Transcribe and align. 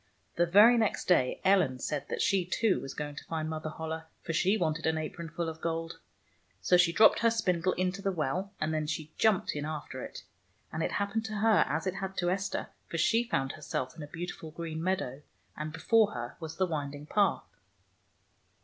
The 0.35 0.47
very 0.47 0.79
next 0.79 1.05
day 1.07 1.39
Ellen 1.45 1.77
said 1.77 2.09
that 2.09 2.23
she, 2.23 2.43
too, 2.43 2.79
was 2.81 2.95
going 2.95 3.15
to 3.17 3.23
find 3.25 3.47
Mother 3.47 3.69
Holle, 3.69 4.05
for 4.23 4.33
she 4.33 4.57
wanted 4.57 4.87
an 4.87 4.97
apronful 4.97 5.47
of 5.47 5.61
gold. 5.61 5.99
So 6.59 6.75
she 6.75 6.91
dropped 6.91 7.19
her 7.19 7.29
spindle 7.29 7.73
into 7.73 8.01
the 8.01 8.11
well, 8.11 8.51
and 8.59 8.73
then 8.73 8.87
she 8.87 9.13
jumped 9.19 9.55
in 9.55 9.63
after 9.63 10.03
it. 10.03 10.23
And 10.73 10.81
it 10.81 10.93
happened 10.93 11.25
to 11.25 11.35
her 11.35 11.67
as 11.69 11.85
it 11.85 11.93
had 11.97 12.17
to 12.17 12.31
Esther, 12.31 12.69
for 12.89 12.97
she 12.97 13.23
found 13.25 13.51
herself 13.51 13.95
in 13.95 14.01
a 14.01 14.07
beautiful 14.07 14.49
green 14.49 14.81
meadow, 14.83 15.21
and 15.55 15.71
before 15.71 16.13
her 16.13 16.35
was 16.39 16.57
the 16.57 16.65
winding 16.65 17.05
path. 17.05 17.45